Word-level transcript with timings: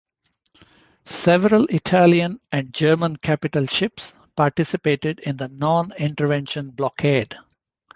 Several 1.05 1.65
Italian 1.65 2.41
and 2.51 2.73
German 2.73 3.17
capital 3.17 3.67
ships 3.67 4.15
participated 4.35 5.19
in 5.19 5.37
the 5.37 5.47
non-intervention 5.49 6.71
blockade. 6.71 7.35